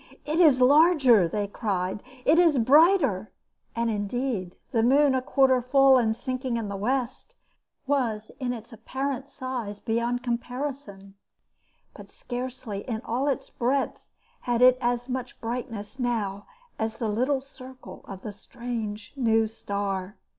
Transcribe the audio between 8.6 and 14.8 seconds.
apparent size beyond comparison, but scarcely in all its breadth had it